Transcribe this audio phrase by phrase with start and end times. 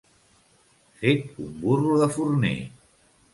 [1.01, 2.55] Fet un burro de forner.